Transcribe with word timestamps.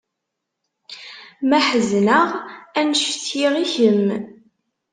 Ma 1.47 1.59
ḥezneɣ 1.67 2.27
ad 2.79 2.85
n-cetkiɣ 2.87 3.53
i 3.63 3.65
kemm. 3.73 4.07